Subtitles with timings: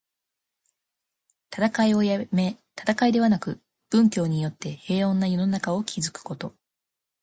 [1.55, 3.59] 戦いをやめ、戦いではなく、
[3.91, 6.55] 文教によって平穏な世の中を築くこと。